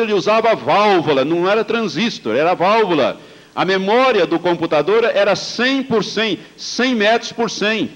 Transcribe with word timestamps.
ele 0.00 0.12
usava 0.12 0.54
válvula, 0.54 1.24
não 1.24 1.48
era 1.48 1.64
transistor, 1.64 2.36
era 2.36 2.54
válvula. 2.54 3.20
A 3.54 3.64
memória 3.64 4.26
do 4.26 4.38
computador 4.38 5.04
era 5.04 5.34
100 5.34 5.82
por 5.84 6.04
100, 6.04 6.38
100 6.56 6.94
metros 6.94 7.32
por 7.32 7.50
100. 7.50 7.90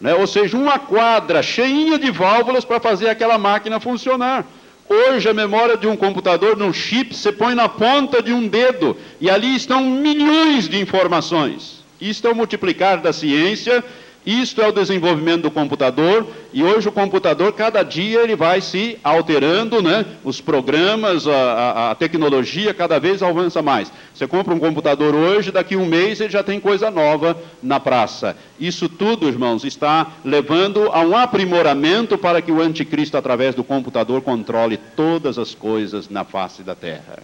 Né? 0.00 0.14
Ou 0.14 0.26
seja, 0.26 0.56
uma 0.56 0.78
quadra 0.78 1.42
cheinha 1.42 1.98
de 1.98 2.10
válvulas 2.10 2.64
para 2.64 2.80
fazer 2.80 3.08
aquela 3.08 3.38
máquina 3.38 3.78
funcionar. 3.78 4.44
Hoje 4.88 5.28
a 5.28 5.34
memória 5.34 5.76
de 5.76 5.86
um 5.86 5.96
computador 5.96 6.56
num 6.56 6.72
chip 6.72 7.14
você 7.14 7.32
põe 7.32 7.54
na 7.54 7.68
ponta 7.68 8.22
de 8.22 8.32
um 8.32 8.46
dedo 8.46 8.96
e 9.20 9.30
ali 9.30 9.54
estão 9.54 9.80
milhões 9.82 10.68
de 10.68 10.80
informações. 10.80 11.82
Isto 12.00 12.26
é 12.26 12.30
o 12.30 12.34
multiplicar 12.34 12.98
da 12.98 13.12
ciência 13.12 13.82
isto 14.24 14.60
é 14.60 14.68
o 14.68 14.72
desenvolvimento 14.72 15.42
do 15.42 15.50
computador 15.50 16.24
e 16.52 16.62
hoje 16.62 16.88
o 16.88 16.92
computador, 16.92 17.52
cada 17.54 17.82
dia, 17.82 18.20
ele 18.20 18.36
vai 18.36 18.60
se 18.60 18.96
alterando, 19.02 19.82
né? 19.82 20.06
os 20.22 20.40
programas, 20.40 21.26
a, 21.26 21.32
a, 21.32 21.90
a, 21.90 21.94
tecnologia 21.96 22.72
cada 22.72 23.00
vez 23.00 23.20
avança 23.20 23.60
mais. 23.60 23.92
Você 24.14 24.28
compra 24.28 24.54
um 24.54 24.60
computador 24.60 25.12
hoje, 25.14 25.50
daqui 25.50 25.74
a 25.74 25.78
um 25.78 25.86
mês 25.86 26.20
ele 26.20 26.30
já 26.30 26.42
tem 26.42 26.60
coisa 26.60 26.88
nova 26.88 27.36
na 27.60 27.80
praça. 27.80 28.36
Isso 28.60 28.88
tudo, 28.88 29.26
irmãos, 29.26 29.64
está 29.64 30.12
levando 30.24 30.88
a 30.92 31.00
um 31.00 31.16
aprimoramento 31.16 32.16
para 32.16 32.40
que 32.40 32.52
o 32.52 32.60
anticristo, 32.62 33.16
através 33.16 33.56
do 33.56 33.64
computador, 33.64 34.22
controle 34.22 34.78
todas 34.94 35.36
as 35.36 35.52
coisas 35.52 36.08
na 36.08 36.22
face 36.22 36.62
da 36.62 36.76
terra. 36.76 37.18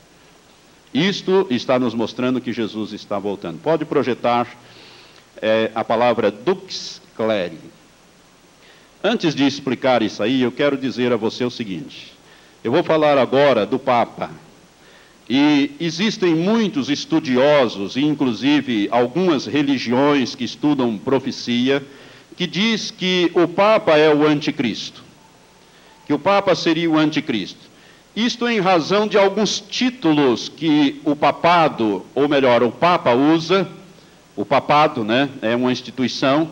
Isto 0.92 1.46
está 1.50 1.78
nos 1.78 1.94
mostrando 1.94 2.40
que 2.40 2.52
Jesus 2.52 2.92
está 2.92 3.18
voltando. 3.18 3.60
Pode 3.62 3.84
projetar 3.84 4.48
é 5.42 5.70
a 5.74 5.84
palavra 5.84 6.30
dux 6.30 7.00
cleri. 7.16 7.58
Antes 9.02 9.34
de 9.34 9.46
explicar 9.46 10.02
isso 10.02 10.22
aí, 10.22 10.42
eu 10.42 10.50
quero 10.50 10.76
dizer 10.76 11.12
a 11.12 11.16
você 11.16 11.44
o 11.44 11.50
seguinte: 11.50 12.12
eu 12.62 12.72
vou 12.72 12.82
falar 12.82 13.16
agora 13.18 13.64
do 13.64 13.78
Papa. 13.78 14.30
E 15.30 15.72
existem 15.78 16.34
muitos 16.34 16.88
estudiosos, 16.88 17.96
inclusive 17.96 18.88
algumas 18.90 19.44
religiões 19.44 20.34
que 20.34 20.44
estudam 20.44 20.96
profecia, 20.96 21.84
que 22.34 22.46
diz 22.46 22.90
que 22.90 23.30
o 23.34 23.46
Papa 23.46 23.96
é 23.96 24.12
o 24.12 24.26
anticristo. 24.26 25.04
Que 26.06 26.14
o 26.14 26.18
Papa 26.18 26.54
seria 26.54 26.90
o 26.90 26.96
anticristo. 26.96 27.68
Isto 28.16 28.48
em 28.48 28.58
razão 28.58 29.06
de 29.06 29.18
alguns 29.18 29.60
títulos 29.60 30.48
que 30.48 31.00
o 31.04 31.14
papado, 31.14 32.04
ou 32.14 32.26
melhor, 32.28 32.62
o 32.62 32.72
Papa 32.72 33.12
usa 33.12 33.68
o 34.38 34.44
papado 34.44 35.02
né, 35.02 35.28
é 35.42 35.56
uma 35.56 35.72
instituição, 35.72 36.50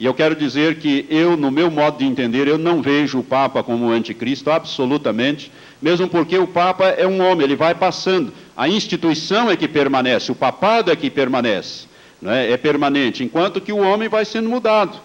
e 0.00 0.04
eu 0.04 0.12
quero 0.12 0.34
dizer 0.34 0.80
que 0.80 1.06
eu, 1.08 1.36
no 1.36 1.52
meu 1.52 1.70
modo 1.70 1.98
de 1.98 2.04
entender, 2.04 2.48
eu 2.48 2.58
não 2.58 2.82
vejo 2.82 3.20
o 3.20 3.22
Papa 3.22 3.62
como 3.62 3.90
anticristo, 3.90 4.50
absolutamente, 4.50 5.52
mesmo 5.80 6.08
porque 6.08 6.36
o 6.36 6.48
Papa 6.48 6.88
é 6.88 7.06
um 7.06 7.22
homem, 7.22 7.44
ele 7.44 7.54
vai 7.54 7.76
passando. 7.76 8.32
A 8.56 8.68
instituição 8.68 9.48
é 9.48 9.56
que 9.56 9.68
permanece, 9.68 10.32
o 10.32 10.34
papado 10.34 10.90
é 10.90 10.96
que 10.96 11.08
permanece, 11.08 11.86
né, 12.20 12.50
é 12.50 12.56
permanente, 12.56 13.22
enquanto 13.22 13.60
que 13.60 13.72
o 13.72 13.78
homem 13.78 14.08
vai 14.08 14.24
sendo 14.24 14.48
mudado. 14.48 14.98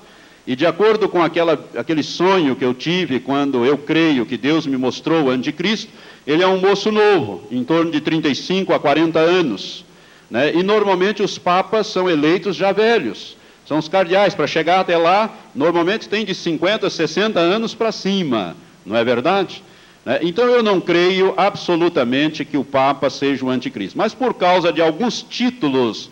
E 0.48 0.56
de 0.56 0.66
acordo 0.66 1.08
com 1.08 1.22
aquela, 1.22 1.64
aquele 1.78 2.02
sonho 2.02 2.56
que 2.56 2.66
eu 2.66 2.74
tive 2.74 3.20
quando 3.20 3.64
eu 3.64 3.78
creio 3.78 4.26
que 4.26 4.38
Deus 4.38 4.66
me 4.66 4.76
mostrou 4.76 5.26
o 5.26 5.30
anticristo, 5.30 5.92
ele 6.26 6.42
é 6.42 6.48
um 6.48 6.60
moço 6.60 6.92
novo, 6.92 7.44
em 7.52 7.64
torno 7.64 7.92
de 7.92 8.02
35 8.02 8.74
a 8.74 8.80
40 8.80 9.20
anos. 9.20 9.86
Né? 10.34 10.52
E 10.56 10.64
normalmente 10.64 11.22
os 11.22 11.38
papas 11.38 11.86
são 11.86 12.10
eleitos 12.10 12.56
já 12.56 12.72
velhos. 12.72 13.38
São 13.68 13.78
os 13.78 13.88
cardeais. 13.88 14.34
Para 14.34 14.48
chegar 14.48 14.80
até 14.80 14.98
lá, 14.98 15.32
normalmente 15.54 16.10
tem 16.10 16.26
de 16.26 16.34
50, 16.34 16.90
60 16.90 17.40
anos 17.40 17.76
para 17.76 17.92
cima. 17.92 18.56
Não 18.84 18.98
é 18.98 19.04
verdade? 19.04 19.64
Né? 20.04 20.22
Então 20.24 20.46
eu 20.46 20.64
não 20.64 20.82
creio 20.82 21.36
absolutamente 21.38 22.44
que 22.44 22.58
o 22.58 22.64
Papa 22.64 23.12
seja 23.12 23.46
o 23.46 23.50
anticristo. 23.52 23.96
Mas 23.96 24.16
por 24.16 24.34
causa 24.34 24.74
de 24.74 24.82
alguns 24.82 25.22
títulos 25.22 26.10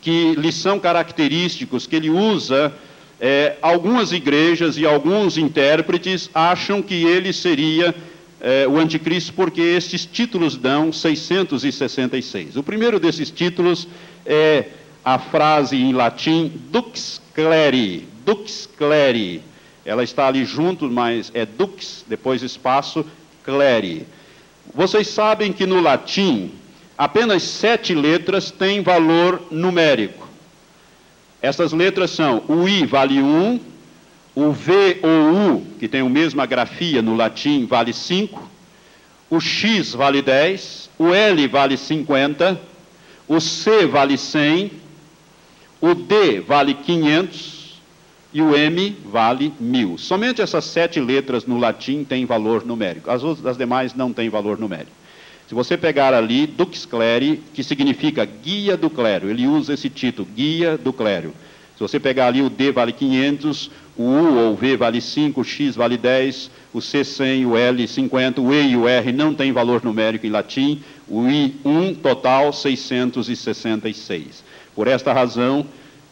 que 0.00 0.36
lhe 0.36 0.52
são 0.52 0.78
característicos, 0.78 1.84
que 1.84 1.96
ele 1.96 2.10
usa, 2.10 2.72
é, 3.20 3.56
algumas 3.60 4.12
igrejas 4.12 4.78
e 4.78 4.86
alguns 4.86 5.36
intérpretes 5.36 6.30
acham 6.32 6.80
que 6.80 7.04
ele 7.04 7.32
seria 7.32 7.92
é, 8.44 8.68
o 8.68 8.76
anticristo 8.76 9.32
porque 9.32 9.62
estes 9.62 10.04
títulos 10.04 10.54
dão 10.54 10.92
666. 10.92 12.56
O 12.56 12.62
primeiro 12.62 13.00
desses 13.00 13.30
títulos 13.30 13.88
é 14.26 14.66
a 15.02 15.18
frase 15.18 15.76
em 15.76 15.94
latim 15.94 16.52
dux 16.70 17.22
cleri, 17.34 18.06
dux 18.22 18.68
cleri. 18.76 19.40
Ela 19.82 20.04
está 20.04 20.26
ali 20.26 20.44
junto, 20.44 20.90
mas 20.90 21.30
é 21.32 21.46
dux, 21.46 22.04
depois 22.06 22.42
espaço, 22.42 23.06
cleri. 23.42 24.06
Vocês 24.74 25.08
sabem 25.08 25.50
que 25.50 25.64
no 25.64 25.80
latim 25.80 26.50
apenas 26.98 27.42
sete 27.44 27.94
letras 27.94 28.50
têm 28.50 28.82
valor 28.82 29.40
numérico. 29.50 30.28
Essas 31.40 31.72
letras 31.72 32.10
são 32.10 32.42
o 32.46 32.68
I 32.68 32.84
vale 32.84 33.22
1, 33.22 33.24
um, 33.24 33.60
o 34.34 34.50
V 34.50 34.98
ou 35.02 35.56
U, 35.56 35.66
que 35.78 35.86
tem 35.86 36.00
a 36.00 36.08
mesma 36.08 36.44
grafia 36.44 37.00
no 37.00 37.14
latim, 37.14 37.66
vale 37.66 37.92
5. 37.92 38.50
O 39.30 39.40
X 39.40 39.94
vale 39.94 40.20
10. 40.20 40.90
O 40.98 41.14
L 41.14 41.46
vale 41.48 41.76
50. 41.76 42.60
O 43.28 43.40
C 43.40 43.86
vale 43.86 44.18
100. 44.18 44.72
O 45.80 45.94
D 45.94 46.40
vale 46.40 46.74
500. 46.74 47.80
E 48.32 48.42
o 48.42 48.56
M 48.56 48.96
vale 49.04 49.52
1000. 49.60 49.96
Somente 49.98 50.42
essas 50.42 50.64
sete 50.64 50.98
letras 50.98 51.46
no 51.46 51.56
latim 51.56 52.02
têm 52.02 52.26
valor 52.26 52.64
numérico. 52.64 53.08
As 53.10 53.22
outras 53.22 53.46
as 53.46 53.56
demais 53.56 53.94
não 53.94 54.12
têm 54.12 54.28
valor 54.28 54.58
numérico. 54.58 54.90
Se 55.46 55.54
você 55.54 55.76
pegar 55.76 56.12
ali 56.12 56.46
Dux 56.46 56.84
Cleri, 56.86 57.40
que 57.52 57.62
significa 57.62 58.24
guia 58.24 58.76
do 58.76 58.90
clero, 58.90 59.30
ele 59.30 59.46
usa 59.46 59.74
esse 59.74 59.88
título, 59.88 60.26
guia 60.34 60.76
do 60.76 60.92
clero. 60.92 61.32
Se 61.76 61.80
você 61.80 61.98
pegar 61.98 62.28
ali 62.28 62.40
o 62.40 62.48
D 62.48 62.70
vale 62.70 62.92
500, 62.92 63.70
o 63.96 64.02
U 64.02 64.38
ou 64.38 64.56
V 64.56 64.76
vale 64.76 65.00
5, 65.00 65.40
o 65.40 65.44
X 65.44 65.74
vale 65.74 65.96
10, 65.96 66.50
o 66.72 66.80
C 66.80 67.04
100, 67.04 67.46
o 67.46 67.56
L 67.56 67.86
50, 67.86 68.40
o 68.40 68.54
E 68.54 68.70
e 68.70 68.76
o 68.76 68.88
R 68.88 69.12
não 69.12 69.34
tem 69.34 69.52
valor 69.52 69.82
numérico 69.84 70.26
em 70.26 70.30
latim, 70.30 70.80
o 71.08 71.28
I 71.28 71.54
1 71.64 71.94
total 71.96 72.52
666. 72.52 74.44
Por 74.74 74.86
esta 74.86 75.12
razão, 75.12 75.66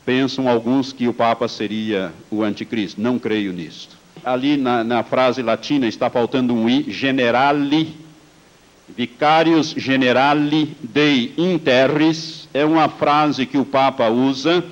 pensam 0.04 0.48
alguns 0.48 0.92
que 0.92 1.06
o 1.06 1.14
Papa 1.14 1.46
seria 1.48 2.12
o 2.30 2.42
anticristo. 2.42 3.00
Não 3.00 3.18
creio 3.18 3.52
nisto. 3.52 3.96
Ali 4.24 4.56
na, 4.56 4.84
na 4.84 5.02
frase 5.02 5.42
latina 5.42 5.86
está 5.86 6.10
faltando 6.10 6.54
um 6.54 6.68
I, 6.68 6.90
generali, 6.90 7.94
vicarius 8.96 9.74
generali 9.76 10.76
dei 10.82 11.32
interris, 11.36 12.48
é 12.52 12.64
uma 12.64 12.88
frase 12.88 13.46
que 13.46 13.58
o 13.58 13.64
Papa 13.64 14.08
usa, 14.08 14.64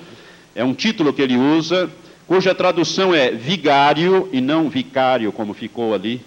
é 0.55 0.65
um 0.65 0.75
título 0.75 1.13
que 1.13 1.23
ele 1.23 1.37
usa, 1.37 1.91
cuja 2.27 2.55
tradução 2.55 3.15
é 3.15 3.31
vigário 3.31 4.29
e 4.33 4.41
não 4.41 4.69
vicário, 4.69 5.33
como 5.33 5.55
ficou 5.55 5.95
ali. 5.95 6.21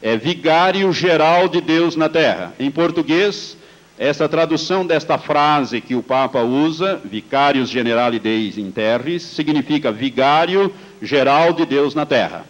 É 0.00 0.16
vigário 0.16 0.92
geral 0.92 1.48
de 1.48 1.60
Deus 1.60 1.96
na 1.96 2.08
terra. 2.08 2.54
Em 2.58 2.70
português, 2.70 3.56
essa 3.98 4.28
tradução 4.28 4.86
desta 4.86 5.18
frase 5.18 5.80
que 5.80 5.96
o 5.96 6.02
Papa 6.02 6.40
usa, 6.40 7.00
vicarius 7.04 7.68
generali 7.68 8.20
Deis 8.20 8.56
in 8.56 8.70
terris, 8.70 9.22
significa 9.22 9.90
vigário 9.90 10.72
geral 11.02 11.52
de 11.52 11.66
Deus 11.66 11.94
na 11.94 12.06
terra. 12.06 12.44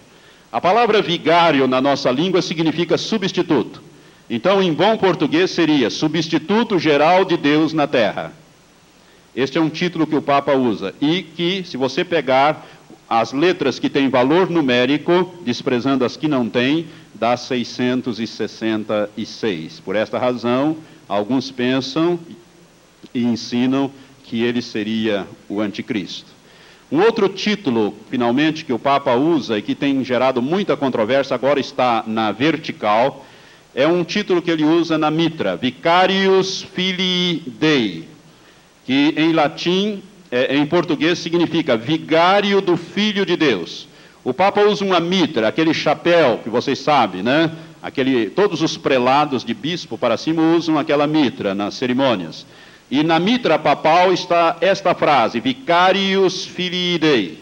A 0.53 0.60
palavra 0.60 1.00
vigário 1.00 1.66
na 1.66 1.81
nossa 1.81 2.10
língua 2.10 2.43
significa 2.43 2.99
substituto. 2.99 3.83
Então, 4.28 4.62
em 4.62 4.72
bom 4.72 4.97
português, 4.99 5.50
seria 5.50 5.89
substituto 5.89 6.78
geral 6.78 7.25
de 7.25 7.37
Deus 7.37 7.72
na 7.72 7.87
terra. 7.87 8.33
Este 9.34 9.59
é 9.59 9.61
um 9.61 9.69
título 9.69 10.06
que 10.06 10.16
o 10.16 10.22
Papa 10.22 10.55
usa 10.55 10.94
e 11.00 11.22
que, 11.22 11.65
se 11.65 11.77
você 11.77 12.05
pegar 12.05 12.65
as 13.09 13.33
letras 13.33 13.78
que 13.78 13.89
têm 13.89 14.09
valor 14.09 14.50
numérico, 14.50 15.33
desprezando 15.44 16.05
as 16.05 16.16
que 16.16 16.27
não 16.28 16.49
têm, 16.49 16.87
dá 17.15 17.37
666. 17.37 19.81
Por 19.81 19.94
esta 19.97 20.19
razão, 20.19 20.77
alguns 21.09 21.51
pensam 21.51 22.21
e 23.15 23.25
ensinam 23.25 23.91
que 24.25 24.42
ele 24.42 24.60
seria 24.60 25.27
o 25.48 25.60
anticristo. 25.60 26.36
Um 26.91 27.01
outro 27.01 27.28
título, 27.28 27.95
finalmente, 28.10 28.65
que 28.65 28.72
o 28.72 28.78
Papa 28.78 29.15
usa 29.15 29.59
e 29.59 29.63
que 29.63 29.74
tem 29.74 30.03
gerado 30.04 30.41
muita 30.41 30.74
controvérsia, 30.77 31.34
agora 31.34 31.60
está 31.60 32.03
na 32.07 32.33
vertical, 32.33 33.27
é 33.74 33.86
um 33.86 34.03
título 34.04 34.41
que 34.41 34.51
ele 34.51 34.65
usa 34.65 34.97
na 34.97 35.10
mitra, 35.10 35.54
Vicarius 35.57 36.63
Filii 36.63 37.42
Dei, 37.47 38.09
que 38.88 39.12
em 39.18 39.34
latim 39.34 40.02
é, 40.30 40.56
em 40.56 40.64
português 40.64 41.18
significa 41.18 41.76
vigário 41.76 42.62
do 42.62 42.74
Filho 42.74 43.26
de 43.26 43.36
Deus. 43.36 43.86
O 44.24 44.32
Papa 44.32 44.62
usa 44.62 44.82
uma 44.82 44.98
mitra, 44.98 45.46
aquele 45.46 45.74
chapéu 45.74 46.40
que 46.42 46.48
vocês 46.48 46.78
sabem, 46.78 47.22
né? 47.22 47.50
Aquele, 47.82 48.30
todos 48.30 48.62
os 48.62 48.78
prelados 48.78 49.44
de 49.44 49.52
bispo 49.52 49.98
para 49.98 50.16
cima 50.16 50.40
usam 50.56 50.78
aquela 50.78 51.06
mitra 51.06 51.54
nas 51.54 51.74
cerimônias. 51.74 52.46
E 52.90 53.02
na 53.02 53.18
mitra 53.18 53.58
papal 53.58 54.10
está 54.10 54.56
esta 54.62 54.94
frase, 54.94 55.38
vicarius 55.38 56.46
filii 56.46 56.98
Dei, 56.98 57.38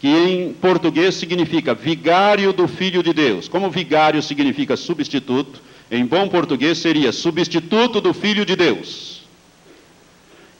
que 0.00 0.08
em 0.08 0.52
português 0.52 1.14
significa 1.14 1.74
vigário 1.74 2.52
do 2.52 2.66
Filho 2.66 3.04
de 3.04 3.12
Deus. 3.12 3.46
Como 3.46 3.70
vigário 3.70 4.20
significa 4.20 4.76
substituto, 4.76 5.62
em 5.88 6.04
bom 6.04 6.26
português 6.26 6.78
seria 6.78 7.12
substituto 7.12 8.00
do 8.00 8.12
Filho 8.12 8.44
de 8.44 8.56
Deus. 8.56 9.21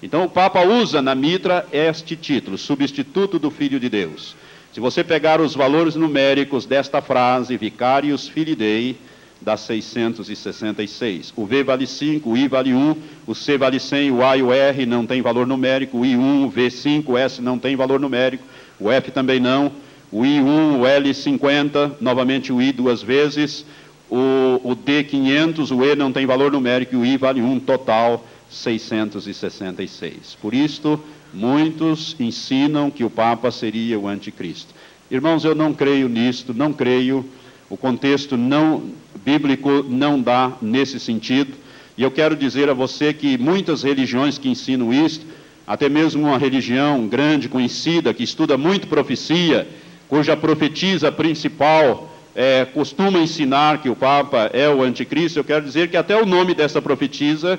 Então 0.02 0.24
o 0.24 0.28
Papa 0.28 0.62
usa 0.62 1.00
na 1.00 1.14
mitra 1.14 1.64
este 1.72 2.16
título, 2.16 2.58
substituto 2.58 3.38
do 3.38 3.52
Filho 3.52 3.78
de 3.78 3.88
Deus. 3.88 4.34
Se 4.74 4.80
você 4.80 5.04
pegar 5.04 5.40
os 5.40 5.54
valores 5.54 5.94
numéricos 5.94 6.66
desta 6.66 7.00
frase, 7.00 7.56
Vicarius 7.56 8.26
Filii 8.26 8.56
Dei, 8.56 8.96
dá 9.40 9.56
666. 9.56 11.32
O 11.36 11.46
V 11.46 11.62
vale 11.62 11.86
5, 11.86 12.30
o 12.30 12.36
I 12.36 12.48
vale 12.48 12.74
1, 12.74 12.96
o 13.28 13.34
C 13.34 13.56
vale 13.56 13.78
100, 13.78 14.10
o 14.10 14.24
A 14.24 14.36
e 14.36 14.42
o 14.42 14.52
R 14.52 14.86
não 14.86 15.06
tem 15.06 15.22
valor 15.22 15.46
numérico, 15.46 15.98
o 15.98 16.00
I1, 16.00 16.46
o 16.46 16.50
V5, 16.50 17.04
o 17.06 17.18
S 17.18 17.40
não 17.40 17.56
tem 17.56 17.76
valor 17.76 18.00
numérico, 18.00 18.42
o 18.80 18.90
F 18.90 19.12
também 19.12 19.38
não, 19.38 19.70
o 20.10 20.22
I1, 20.22 20.80
o 20.80 20.82
L50, 20.82 21.92
novamente 22.00 22.52
o 22.52 22.60
I 22.60 22.72
duas 22.72 23.02
vezes, 23.02 23.64
o, 24.10 24.60
o 24.64 24.74
D500, 24.74 25.70
o 25.70 25.84
E 25.84 25.94
não 25.94 26.12
tem 26.12 26.26
valor 26.26 26.50
numérico 26.50 26.94
e 26.94 26.98
o 26.98 27.04
I 27.04 27.16
vale 27.16 27.40
1, 27.40 27.60
total 27.60 28.26
666. 28.52 30.36
Por 30.40 30.54
isto, 30.54 31.00
muitos 31.32 32.14
ensinam 32.20 32.90
que 32.90 33.04
o 33.04 33.10
Papa 33.10 33.50
seria 33.50 33.98
o 33.98 34.06
anticristo. 34.06 34.74
Irmãos, 35.10 35.44
eu 35.44 35.54
não 35.54 35.74
creio 35.74 36.08
nisto, 36.08 36.54
não 36.54 36.72
creio 36.72 37.24
o 37.68 37.76
contexto 37.76 38.36
não, 38.36 38.90
bíblico 39.24 39.82
não 39.88 40.20
dá 40.20 40.52
nesse 40.60 41.00
sentido. 41.00 41.52
E 41.96 42.02
eu 42.02 42.10
quero 42.10 42.36
dizer 42.36 42.68
a 42.68 42.74
você 42.74 43.12
que 43.12 43.38
muitas 43.38 43.82
religiões 43.82 44.38
que 44.38 44.48
ensinam 44.48 44.92
isso, 44.92 45.22
até 45.66 45.88
mesmo 45.88 46.24
uma 46.24 46.38
religião 46.38 47.06
grande, 47.06 47.48
conhecida, 47.48 48.12
que 48.12 48.22
estuda 48.22 48.58
muito 48.58 48.86
profecia, 48.86 49.66
cuja 50.08 50.36
profetisa 50.36 51.10
principal 51.10 52.10
é, 52.34 52.64
costuma 52.64 53.18
ensinar 53.18 53.80
que 53.80 53.88
o 53.88 53.96
Papa 53.96 54.50
é 54.52 54.68
o 54.68 54.82
anticristo, 54.82 55.38
eu 55.38 55.44
quero 55.44 55.64
dizer 55.64 55.88
que 55.88 55.96
até 55.96 56.16
o 56.20 56.26
nome 56.26 56.54
dessa 56.54 56.80
profetisa, 56.80 57.58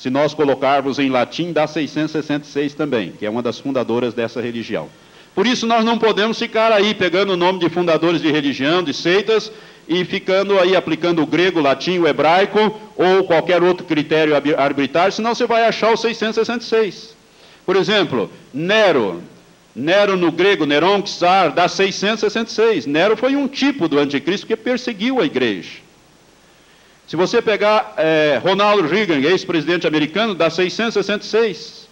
se 0.00 0.08
nós 0.10 0.32
colocarmos 0.32 1.00
em 1.00 1.10
latim, 1.10 1.52
dá 1.52 1.66
666 1.66 2.72
também, 2.74 3.12
que 3.18 3.26
é 3.26 3.30
uma 3.30 3.42
das 3.42 3.58
fundadoras 3.58 4.14
dessa 4.14 4.40
religião. 4.40 4.88
Por 5.34 5.44
isso 5.44 5.66
nós 5.66 5.84
não 5.84 5.98
podemos 5.98 6.38
ficar 6.38 6.70
aí 6.70 6.94
pegando 6.94 7.32
o 7.32 7.36
nome 7.36 7.58
de 7.58 7.68
fundadores 7.68 8.22
de 8.22 8.30
religião, 8.30 8.82
de 8.82 8.94
seitas, 8.94 9.50
e 9.88 10.04
ficando 10.04 10.58
aí 10.58 10.76
aplicando 10.76 11.20
o 11.22 11.26
grego, 11.26 11.58
o 11.58 11.62
latim, 11.62 11.98
o 11.98 12.06
hebraico, 12.06 12.78
ou 12.96 13.24
qualquer 13.24 13.62
outro 13.62 13.86
critério 13.86 14.34
arbitrário, 14.56 15.12
senão 15.12 15.34
você 15.34 15.46
vai 15.46 15.64
achar 15.64 15.92
o 15.92 15.96
666. 15.96 17.16
Por 17.66 17.74
exemplo, 17.74 18.30
Nero. 18.54 19.22
Nero 19.74 20.16
no 20.16 20.32
grego, 20.32 20.66
Neron 20.66 21.02
Czar, 21.02 21.52
dá 21.52 21.68
666. 21.68 22.86
Nero 22.86 23.16
foi 23.16 23.36
um 23.36 23.46
tipo 23.46 23.88
do 23.88 23.98
anticristo 23.98 24.46
que 24.46 24.56
perseguiu 24.56 25.20
a 25.20 25.24
igreja. 25.24 25.87
Se 27.08 27.16
você 27.16 27.40
pegar 27.40 27.94
é, 27.96 28.38
Ronald 28.44 28.86
Reagan, 28.86 29.18
ex-presidente 29.20 29.86
americano, 29.86 30.34
dá 30.34 30.50
666. 30.50 31.88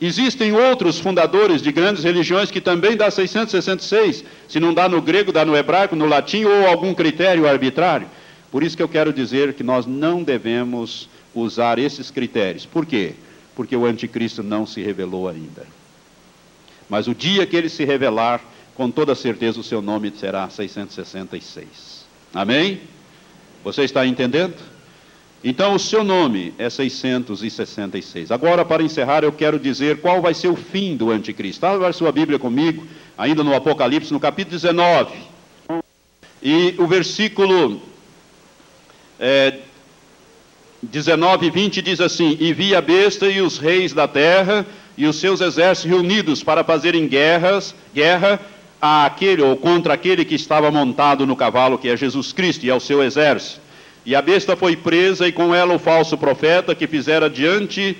Existem 0.00 0.52
outros 0.52 0.98
fundadores 0.98 1.60
de 1.60 1.70
grandes 1.70 2.02
religiões 2.02 2.50
que 2.50 2.60
também 2.60 2.96
dá 2.96 3.10
666, 3.10 4.24
se 4.48 4.58
não 4.58 4.72
dá 4.72 4.88
no 4.88 5.00
grego, 5.02 5.30
dá 5.30 5.44
no 5.44 5.54
hebraico, 5.54 5.94
no 5.94 6.06
latim 6.06 6.44
ou 6.44 6.66
algum 6.66 6.94
critério 6.94 7.46
arbitrário. 7.46 8.08
Por 8.50 8.62
isso 8.62 8.76
que 8.76 8.82
eu 8.82 8.88
quero 8.88 9.12
dizer 9.12 9.52
que 9.52 9.62
nós 9.62 9.84
não 9.84 10.22
devemos 10.22 11.08
usar 11.34 11.78
esses 11.78 12.10
critérios. 12.10 12.64
Por 12.64 12.86
quê? 12.86 13.12
Porque 13.54 13.76
o 13.76 13.84
anticristo 13.84 14.42
não 14.42 14.66
se 14.66 14.80
revelou 14.82 15.28
ainda. 15.28 15.66
Mas 16.88 17.06
o 17.06 17.14
dia 17.14 17.46
que 17.46 17.56
ele 17.56 17.68
se 17.68 17.84
revelar, 17.84 18.40
com 18.74 18.90
toda 18.90 19.14
certeza 19.14 19.60
o 19.60 19.62
seu 19.62 19.82
nome 19.82 20.12
será 20.16 20.48
666. 20.48 22.06
Amém? 22.34 22.80
Você 23.64 23.82
está 23.82 24.06
entendendo? 24.06 24.54
Então, 25.44 25.74
o 25.74 25.78
seu 25.78 26.04
nome 26.04 26.54
é 26.58 26.70
666. 26.70 28.30
Agora, 28.30 28.64
para 28.64 28.82
encerrar, 28.82 29.24
eu 29.24 29.32
quero 29.32 29.58
dizer 29.58 30.00
qual 30.00 30.22
vai 30.22 30.34
ser 30.34 30.48
o 30.48 30.56
fim 30.56 30.96
do 30.96 31.10
anticristo. 31.10 31.66
Abra 31.66 31.92
sua 31.92 32.12
Bíblia 32.12 32.38
comigo, 32.38 32.86
ainda 33.18 33.42
no 33.42 33.54
Apocalipse, 33.54 34.12
no 34.12 34.20
capítulo 34.20 34.52
19. 34.52 35.12
E 36.40 36.74
o 36.78 36.86
versículo 36.86 37.82
é, 39.18 39.58
19 40.82 41.46
e 41.46 41.50
20 41.50 41.82
diz 41.82 42.00
assim: 42.00 42.36
E 42.40 42.52
vi 42.52 42.74
a 42.74 42.80
besta 42.80 43.28
e 43.28 43.40
os 43.40 43.58
reis 43.58 43.92
da 43.92 44.08
terra 44.08 44.66
e 44.96 45.06
os 45.06 45.16
seus 45.16 45.40
exércitos 45.40 45.90
reunidos 45.90 46.42
para 46.42 46.64
fazerem 46.64 47.06
guerras, 47.06 47.74
guerra 47.94 48.40
àquele 48.82 49.40
ou 49.40 49.56
contra 49.56 49.94
aquele 49.94 50.24
que 50.24 50.34
estava 50.34 50.68
montado 50.68 51.24
no 51.24 51.36
cavalo, 51.36 51.78
que 51.78 51.88
é 51.88 51.96
Jesus 51.96 52.32
Cristo, 52.32 52.66
e 52.66 52.70
ao 52.70 52.80
seu 52.80 53.00
exército. 53.00 53.60
E 54.04 54.16
a 54.16 54.20
besta 54.20 54.56
foi 54.56 54.74
presa, 54.74 55.28
e 55.28 55.32
com 55.32 55.54
ela 55.54 55.72
o 55.72 55.78
falso 55.78 56.18
profeta, 56.18 56.74
que 56.74 56.88
fizera 56.88 57.30
diante 57.30 57.96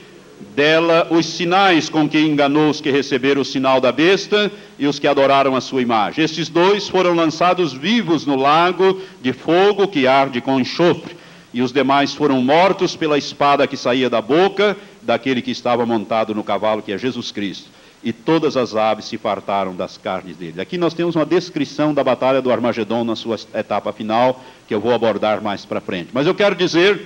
dela 0.56 1.06
os 1.08 1.24
sinais 1.24 1.88
com 1.88 2.08
que 2.08 2.18
enganou 2.18 2.68
os 2.68 2.80
que 2.80 2.90
receberam 2.90 3.42
o 3.42 3.44
sinal 3.44 3.80
da 3.80 3.92
besta 3.92 4.50
e 4.76 4.88
os 4.88 4.98
que 4.98 5.06
adoraram 5.06 5.54
a 5.54 5.60
sua 5.60 5.80
imagem. 5.80 6.24
Estes 6.24 6.48
dois 6.48 6.88
foram 6.88 7.14
lançados 7.14 7.72
vivos 7.72 8.26
no 8.26 8.34
lago 8.34 9.00
de 9.22 9.32
fogo 9.32 9.86
que 9.86 10.08
arde 10.08 10.40
com 10.40 10.58
enxofre, 10.58 11.16
e 11.54 11.62
os 11.62 11.70
demais 11.70 12.12
foram 12.12 12.42
mortos 12.42 12.96
pela 12.96 13.16
espada 13.16 13.68
que 13.68 13.76
saía 13.76 14.10
da 14.10 14.20
boca 14.20 14.76
daquele 15.00 15.40
que 15.40 15.52
estava 15.52 15.86
montado 15.86 16.34
no 16.34 16.42
cavalo, 16.42 16.82
que 16.82 16.90
é 16.90 16.98
Jesus 16.98 17.30
Cristo 17.30 17.70
e 18.02 18.12
todas 18.12 18.56
as 18.56 18.74
aves 18.74 19.04
se 19.04 19.16
fartaram 19.16 19.74
das 19.74 19.96
carnes 19.96 20.36
dele. 20.36 20.60
Aqui 20.60 20.76
nós 20.76 20.94
temos 20.94 21.14
uma 21.14 21.24
descrição 21.24 21.94
da 21.94 22.02
batalha 22.02 22.42
do 22.42 22.50
Armagedon 22.50 23.04
na 23.04 23.14
sua 23.14 23.36
etapa 23.54 23.92
final, 23.92 24.42
que 24.66 24.74
eu 24.74 24.80
vou 24.80 24.92
abordar 24.92 25.40
mais 25.40 25.64
para 25.64 25.80
frente. 25.80 26.10
Mas 26.12 26.26
eu 26.26 26.34
quero 26.34 26.54
dizer 26.54 27.00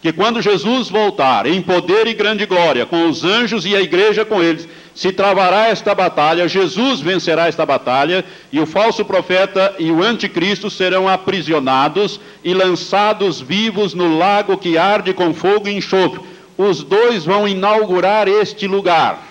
que 0.00 0.12
quando 0.12 0.40
Jesus 0.40 0.88
voltar 0.88 1.46
em 1.46 1.60
poder 1.60 2.06
e 2.06 2.14
grande 2.14 2.46
glória, 2.46 2.86
com 2.86 3.08
os 3.08 3.24
anjos 3.24 3.66
e 3.66 3.74
a 3.74 3.80
igreja 3.80 4.24
com 4.24 4.42
eles, 4.42 4.68
se 4.94 5.12
travará 5.12 5.68
esta 5.68 5.94
batalha, 5.94 6.48
Jesus 6.48 7.00
vencerá 7.00 7.46
esta 7.48 7.64
batalha, 7.64 8.24
e 8.52 8.60
o 8.60 8.66
falso 8.66 9.04
profeta 9.04 9.74
e 9.78 9.90
o 9.90 10.02
anticristo 10.02 10.70
serão 10.70 11.08
aprisionados 11.08 12.20
e 12.44 12.52
lançados 12.52 13.40
vivos 13.40 13.94
no 13.94 14.18
lago 14.18 14.58
que 14.58 14.76
arde 14.78 15.12
com 15.12 15.32
fogo 15.34 15.68
e 15.68 15.76
enxofre. 15.76 16.20
Os 16.56 16.82
dois 16.82 17.24
vão 17.24 17.46
inaugurar 17.46 18.28
este 18.28 18.66
lugar. 18.66 19.27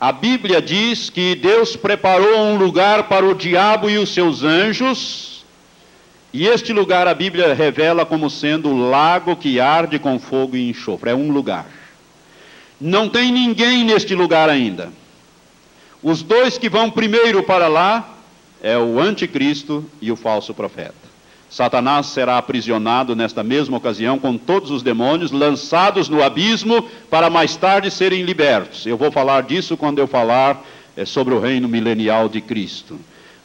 A 0.00 0.12
Bíblia 0.12 0.62
diz 0.62 1.10
que 1.10 1.34
Deus 1.34 1.76
preparou 1.76 2.38
um 2.38 2.56
lugar 2.56 3.02
para 3.02 3.26
o 3.26 3.34
diabo 3.34 3.90
e 3.90 3.98
os 3.98 4.14
seus 4.14 4.42
anjos, 4.42 5.44
e 6.32 6.46
este 6.46 6.72
lugar 6.72 7.06
a 7.06 7.12
Bíblia 7.12 7.52
revela 7.52 8.06
como 8.06 8.30
sendo 8.30 8.70
o 8.70 8.88
lago 8.88 9.36
que 9.36 9.60
arde 9.60 9.98
com 9.98 10.18
fogo 10.18 10.56
e 10.56 10.70
enxofre. 10.70 11.10
É 11.10 11.14
um 11.14 11.30
lugar. 11.30 11.66
Não 12.80 13.10
tem 13.10 13.30
ninguém 13.30 13.84
neste 13.84 14.14
lugar 14.14 14.48
ainda. 14.48 14.90
Os 16.02 16.22
dois 16.22 16.56
que 16.56 16.70
vão 16.70 16.90
primeiro 16.90 17.42
para 17.42 17.68
lá 17.68 18.16
é 18.62 18.78
o 18.78 18.98
anticristo 18.98 19.84
e 20.00 20.10
o 20.10 20.16
falso 20.16 20.54
profeta. 20.54 21.09
Satanás 21.50 22.06
será 22.06 22.38
aprisionado 22.38 23.16
nesta 23.16 23.42
mesma 23.42 23.76
ocasião 23.76 24.20
com 24.20 24.38
todos 24.38 24.70
os 24.70 24.84
demônios, 24.84 25.32
lançados 25.32 26.08
no 26.08 26.22
abismo, 26.22 26.80
para 27.10 27.28
mais 27.28 27.56
tarde 27.56 27.90
serem 27.90 28.22
libertos. 28.22 28.86
Eu 28.86 28.96
vou 28.96 29.10
falar 29.10 29.42
disso 29.42 29.76
quando 29.76 29.98
eu 29.98 30.06
falar 30.06 30.64
é, 30.96 31.04
sobre 31.04 31.34
o 31.34 31.40
reino 31.40 31.68
milenial 31.68 32.28
de 32.28 32.40
Cristo. 32.40 32.96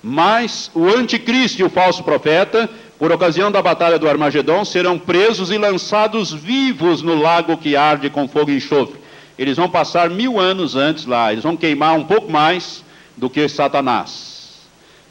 Mas 0.03 0.69
o 0.75 0.85
anticristo 0.85 1.61
e 1.61 1.65
o 1.65 1.69
falso 1.69 2.03
profeta, 2.03 2.69
por 2.99 3.11
ocasião 3.11 3.51
da 3.51 3.59
batalha 3.59 3.97
do 3.97 4.07
Armagedon, 4.07 4.63
serão 4.63 4.99
presos 4.99 5.49
e 5.49 5.57
lançados 5.57 6.31
vivos 6.31 7.01
no 7.01 7.19
lago 7.19 7.57
que 7.57 7.75
arde 7.75 8.11
com 8.11 8.27
fogo 8.27 8.51
e 8.51 8.57
enxofre. 8.57 8.99
Eles 9.35 9.57
vão 9.57 9.67
passar 9.67 10.11
mil 10.11 10.39
anos 10.39 10.75
antes 10.75 11.07
lá, 11.07 11.31
eles 11.31 11.43
vão 11.43 11.57
queimar 11.57 11.97
um 11.97 12.03
pouco 12.03 12.31
mais 12.31 12.83
do 13.17 13.31
que 13.31 13.49
Satanás. 13.49 14.34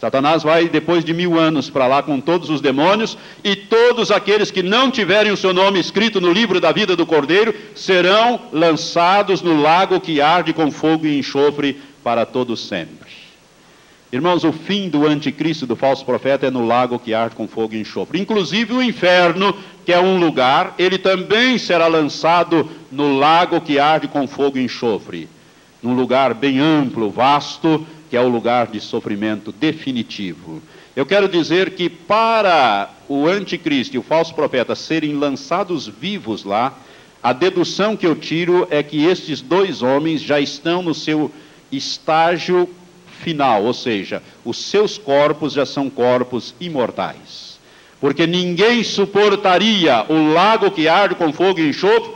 Satanás 0.00 0.42
vai 0.42 0.68
depois 0.68 1.04
de 1.04 1.14
mil 1.14 1.38
anos 1.38 1.70
para 1.70 1.86
lá 1.86 2.02
com 2.02 2.20
todos 2.20 2.50
os 2.50 2.60
demônios, 2.60 3.16
e 3.42 3.56
todos 3.56 4.10
aqueles 4.10 4.50
que 4.50 4.62
não 4.62 4.90
tiverem 4.90 5.32
o 5.32 5.36
seu 5.36 5.54
nome 5.54 5.80
escrito 5.80 6.20
no 6.20 6.32
livro 6.32 6.60
da 6.60 6.72
vida 6.72 6.94
do 6.94 7.06
Cordeiro 7.06 7.54
serão 7.74 8.40
lançados 8.52 9.40
no 9.40 9.60
lago 9.60 10.00
que 10.00 10.20
arde 10.20 10.52
com 10.52 10.70
fogo 10.70 11.06
e 11.06 11.18
enxofre 11.18 11.80
para 12.02 12.26
todo 12.26 12.56
sempre. 12.56 13.24
Irmãos, 14.14 14.44
o 14.44 14.52
fim 14.52 14.88
do 14.88 15.08
anticristo, 15.08 15.66
do 15.66 15.74
falso 15.74 16.04
profeta, 16.04 16.46
é 16.46 16.50
no 16.50 16.64
lago 16.64 17.00
que 17.00 17.12
arde 17.12 17.34
com 17.34 17.48
fogo 17.48 17.74
e 17.74 17.80
enxofre. 17.80 18.20
Inclusive 18.20 18.72
o 18.72 18.80
inferno, 18.80 19.56
que 19.84 19.92
é 19.92 19.98
um 19.98 20.20
lugar, 20.20 20.72
ele 20.78 20.98
também 20.98 21.58
será 21.58 21.88
lançado 21.88 22.70
no 22.92 23.18
lago 23.18 23.60
que 23.60 23.76
arde 23.76 24.06
com 24.06 24.28
fogo 24.28 24.56
e 24.56 24.62
enxofre. 24.62 25.28
Num 25.82 25.96
lugar 25.96 26.32
bem 26.32 26.60
amplo, 26.60 27.10
vasto, 27.10 27.84
que 28.10 28.16
é 28.16 28.20
o 28.20 28.28
lugar 28.28 28.66
de 28.66 28.80
sofrimento 28.80 29.52
definitivo. 29.52 30.62
Eu 30.94 31.04
quero 31.04 31.28
dizer 31.28 31.70
que 31.70 31.88
para 31.88 32.90
o 33.08 33.26
anticristo 33.26 33.96
e 33.96 33.98
o 33.98 34.02
falso 34.02 34.34
profeta 34.34 34.74
serem 34.74 35.14
lançados 35.14 35.88
vivos 35.88 36.44
lá, 36.44 36.78
a 37.22 37.32
dedução 37.32 37.96
que 37.96 38.06
eu 38.06 38.14
tiro 38.14 38.68
é 38.70 38.82
que 38.82 39.04
estes 39.04 39.40
dois 39.40 39.82
homens 39.82 40.20
já 40.20 40.38
estão 40.38 40.82
no 40.82 40.94
seu 40.94 41.30
estágio 41.72 42.68
final, 43.22 43.64
ou 43.64 43.72
seja, 43.72 44.22
os 44.44 44.58
seus 44.58 44.98
corpos 44.98 45.54
já 45.54 45.64
são 45.64 45.88
corpos 45.88 46.54
imortais. 46.60 47.58
Porque 48.00 48.26
ninguém 48.26 48.84
suportaria 48.84 50.04
o 50.08 50.32
lago 50.32 50.70
que 50.70 50.86
arde 50.86 51.14
com 51.14 51.32
fogo 51.32 51.58
e 51.58 51.70
enxofre 51.70 52.12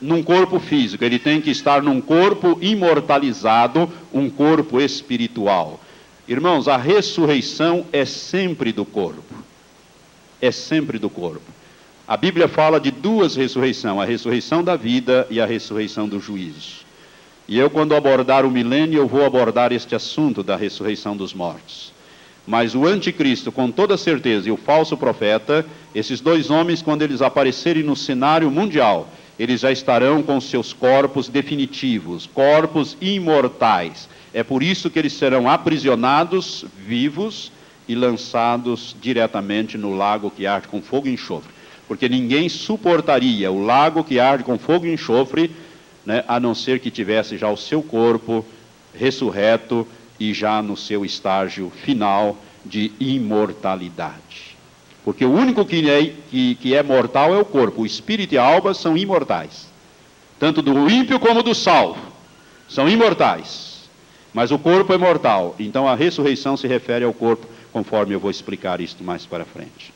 num 0.00 0.22
corpo 0.22 0.58
físico. 0.58 1.04
Ele 1.04 1.18
tem 1.18 1.40
que 1.40 1.50
estar 1.50 1.82
num 1.82 2.00
corpo 2.00 2.58
imortalizado, 2.60 3.90
um 4.12 4.30
corpo 4.30 4.80
espiritual. 4.80 5.80
Irmãos, 6.26 6.68
a 6.68 6.76
ressurreição 6.76 7.84
é 7.92 8.04
sempre 8.04 8.72
do 8.72 8.84
corpo. 8.84 9.34
É 10.40 10.50
sempre 10.50 10.98
do 10.98 11.10
corpo. 11.10 11.42
A 12.06 12.16
Bíblia 12.16 12.48
fala 12.48 12.80
de 12.80 12.90
duas 12.90 13.36
ressurreições: 13.36 14.00
a 14.00 14.04
ressurreição 14.04 14.64
da 14.64 14.76
vida 14.76 15.26
e 15.30 15.40
a 15.40 15.46
ressurreição 15.46 16.08
do 16.08 16.18
juízo. 16.18 16.80
E 17.46 17.58
eu, 17.58 17.68
quando 17.68 17.96
abordar 17.96 18.46
o 18.46 18.50
milênio, 18.50 18.98
eu 18.98 19.08
vou 19.08 19.24
abordar 19.24 19.72
este 19.72 19.94
assunto 19.94 20.42
da 20.42 20.56
ressurreição 20.56 21.16
dos 21.16 21.34
mortos. 21.34 21.92
Mas 22.46 22.74
o 22.74 22.86
anticristo, 22.86 23.52
com 23.52 23.70
toda 23.70 23.96
certeza, 23.96 24.48
e 24.48 24.52
o 24.52 24.56
falso 24.56 24.96
profeta, 24.96 25.66
esses 25.94 26.20
dois 26.20 26.48
homens, 26.50 26.80
quando 26.80 27.02
eles 27.02 27.20
aparecerem 27.20 27.82
no 27.82 27.96
cenário 27.96 28.50
mundial, 28.50 29.08
eles 29.40 29.62
já 29.62 29.72
estarão 29.72 30.22
com 30.22 30.40
seus 30.40 30.72
corpos 30.72 31.28
definitivos, 31.28 32.28
corpos 32.32 32.96
imortais. 33.00 34.08
É 34.32 34.44
por 34.44 34.62
isso 34.62 34.90
que 34.90 34.98
eles 34.98 35.14
serão 35.14 35.48
aprisionados 35.48 36.64
vivos 36.86 37.50
e 37.88 37.94
lançados 37.96 38.94
diretamente 39.00 39.76
no 39.76 39.96
lago 39.96 40.30
que 40.30 40.46
arde 40.46 40.68
com 40.68 40.80
fogo 40.80 41.08
e 41.08 41.12
enxofre 41.14 41.60
porque 41.90 42.08
ninguém 42.08 42.48
suportaria 42.48 43.50
o 43.50 43.64
lago 43.64 44.04
que 44.04 44.20
arde 44.20 44.44
com 44.44 44.56
fogo 44.56 44.86
e 44.86 44.92
enxofre, 44.92 45.50
né, 46.06 46.22
a 46.28 46.38
não 46.38 46.54
ser 46.54 46.78
que 46.78 46.88
tivesse 46.88 47.36
já 47.36 47.50
o 47.50 47.56
seu 47.56 47.82
corpo 47.82 48.46
ressurreto 48.94 49.84
e 50.16 50.32
já 50.32 50.62
no 50.62 50.76
seu 50.76 51.04
estágio 51.04 51.68
final 51.82 52.36
de 52.64 52.92
imortalidade. 53.00 54.49
Porque 55.04 55.24
o 55.24 55.32
único 55.32 55.64
que 55.64 55.88
é, 55.88 56.12
que, 56.30 56.54
que 56.56 56.74
é 56.74 56.82
mortal 56.82 57.34
é 57.34 57.38
o 57.38 57.44
corpo, 57.44 57.82
o 57.82 57.86
espírito 57.86 58.34
e 58.34 58.38
a 58.38 58.44
alma 58.44 58.74
são 58.74 58.96
imortais, 58.96 59.66
tanto 60.38 60.60
do 60.60 60.90
ímpio 60.90 61.18
como 61.18 61.42
do 61.42 61.54
salvo, 61.54 62.00
são 62.68 62.88
imortais. 62.88 63.88
Mas 64.32 64.50
o 64.50 64.58
corpo 64.58 64.92
é 64.92 64.98
mortal, 64.98 65.56
então 65.58 65.88
a 65.88 65.94
ressurreição 65.94 66.56
se 66.56 66.66
refere 66.68 67.04
ao 67.04 67.12
corpo, 67.12 67.46
conforme 67.72 68.14
eu 68.14 68.20
vou 68.20 68.30
explicar 68.30 68.80
isto 68.80 69.02
mais 69.02 69.26
para 69.26 69.44
frente. 69.44 69.92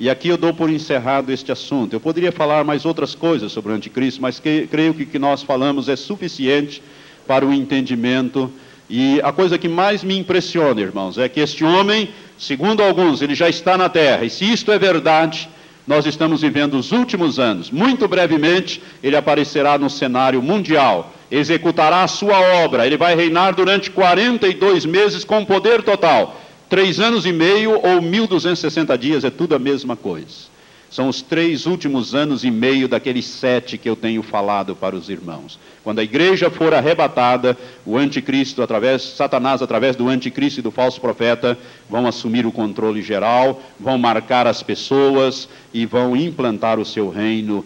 E 0.00 0.10
aqui 0.10 0.28
eu 0.28 0.36
dou 0.36 0.52
por 0.52 0.70
encerrado 0.70 1.30
este 1.30 1.52
assunto. 1.52 1.92
Eu 1.92 2.00
poderia 2.00 2.32
falar 2.32 2.64
mais 2.64 2.84
outras 2.84 3.14
coisas 3.14 3.52
sobre 3.52 3.72
o 3.72 3.74
anticristo, 3.74 4.20
mas 4.20 4.40
que, 4.40 4.66
creio 4.68 4.92
que 4.94 5.04
o 5.04 5.06
que 5.06 5.18
nós 5.18 5.42
falamos 5.42 5.88
é 5.88 5.94
suficiente 5.94 6.82
para 7.26 7.46
o 7.46 7.52
entendimento. 7.52 8.50
E 8.90 9.20
a 9.22 9.30
coisa 9.30 9.56
que 9.56 9.68
mais 9.68 10.02
me 10.02 10.18
impressiona, 10.18 10.80
irmãos, 10.80 11.18
é 11.18 11.28
que 11.28 11.38
este 11.38 11.64
homem, 11.64 12.08
segundo 12.42 12.82
alguns, 12.82 13.22
ele 13.22 13.34
já 13.34 13.48
está 13.48 13.78
na 13.78 13.88
terra. 13.88 14.24
E 14.24 14.30
se 14.30 14.44
isto 14.52 14.72
é 14.72 14.78
verdade, 14.78 15.48
nós 15.86 16.06
estamos 16.06 16.42
vivendo 16.42 16.74
os 16.74 16.92
últimos 16.92 17.38
anos. 17.38 17.70
Muito 17.70 18.06
brevemente, 18.08 18.82
ele 19.02 19.16
aparecerá 19.16 19.78
no 19.78 19.88
cenário 19.88 20.42
mundial, 20.42 21.12
executará 21.30 22.02
a 22.02 22.08
sua 22.08 22.38
obra. 22.64 22.86
Ele 22.86 22.96
vai 22.96 23.14
reinar 23.14 23.54
durante 23.54 23.90
42 23.90 24.84
meses 24.84 25.24
com 25.24 25.44
poder 25.44 25.82
total. 25.82 26.40
Três 26.68 26.98
anos 26.98 27.26
e 27.26 27.32
meio 27.32 27.72
ou 27.72 28.00
1.260 28.00 28.96
dias 28.98 29.24
é 29.24 29.30
tudo 29.30 29.54
a 29.54 29.58
mesma 29.58 29.94
coisa. 29.94 30.51
São 30.92 31.08
os 31.08 31.22
três 31.22 31.64
últimos 31.64 32.14
anos 32.14 32.44
e 32.44 32.50
meio 32.50 32.86
daqueles 32.86 33.24
sete 33.24 33.78
que 33.78 33.88
eu 33.88 33.96
tenho 33.96 34.22
falado 34.22 34.76
para 34.76 34.94
os 34.94 35.08
irmãos. 35.08 35.58
Quando 35.82 36.00
a 36.00 36.04
igreja 36.04 36.50
for 36.50 36.74
arrebatada, 36.74 37.56
o 37.86 37.96
anticristo, 37.96 38.62
através, 38.62 39.00
Satanás, 39.00 39.62
através 39.62 39.96
do 39.96 40.06
anticristo 40.06 40.60
e 40.60 40.62
do 40.62 40.70
falso 40.70 41.00
profeta, 41.00 41.58
vão 41.88 42.06
assumir 42.06 42.44
o 42.44 42.52
controle 42.52 43.00
geral, 43.00 43.62
vão 43.80 43.96
marcar 43.96 44.46
as 44.46 44.62
pessoas 44.62 45.48
e 45.72 45.86
vão 45.86 46.14
implantar 46.14 46.78
o 46.78 46.84
seu 46.84 47.08
reino 47.08 47.64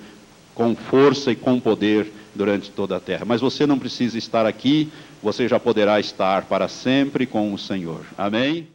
com 0.54 0.76
força 0.76 1.32
e 1.32 1.36
com 1.36 1.58
poder 1.58 2.06
durante 2.32 2.70
toda 2.70 2.94
a 2.94 3.00
terra. 3.00 3.24
Mas 3.26 3.40
você 3.40 3.66
não 3.66 3.76
precisa 3.76 4.16
estar 4.16 4.46
aqui, 4.46 4.88
você 5.20 5.48
já 5.48 5.58
poderá 5.58 5.98
estar 5.98 6.44
para 6.44 6.68
sempre 6.68 7.26
com 7.26 7.52
o 7.52 7.58
Senhor. 7.58 8.02
Amém? 8.16 8.68